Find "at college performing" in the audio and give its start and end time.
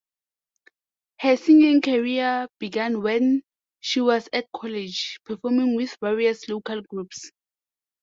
4.33-5.75